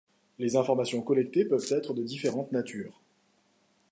Les 0.39 0.55
informations 0.55 1.03
collectées 1.03 1.45
peuvent 1.45 1.67
être 1.69 1.93
de 1.93 2.01
différente 2.01 2.51
nature. 2.51 2.99